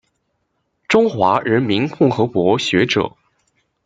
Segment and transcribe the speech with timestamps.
[0.87, 3.15] 中华人民共和国学者。